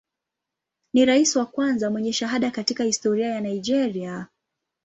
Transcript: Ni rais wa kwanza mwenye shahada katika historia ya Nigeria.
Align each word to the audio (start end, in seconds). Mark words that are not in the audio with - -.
Ni 0.93 1.05
rais 1.05 1.35
wa 1.35 1.45
kwanza 1.45 1.89
mwenye 1.89 2.13
shahada 2.13 2.51
katika 2.51 2.83
historia 2.83 3.29
ya 3.29 3.41
Nigeria. 3.41 4.27